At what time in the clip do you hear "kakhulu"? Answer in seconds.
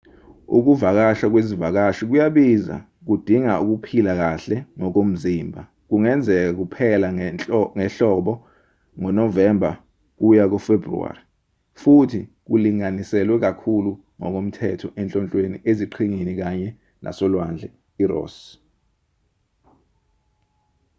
13.45-13.91